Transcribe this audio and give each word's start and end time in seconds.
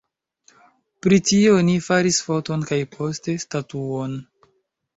Pri 1.05 1.19
tio 1.31 1.51
oni 1.59 1.75
faris 1.89 2.19
foton 2.29 2.65
kaj 2.73 2.81
poste 2.99 3.39
statuon. 3.47 4.21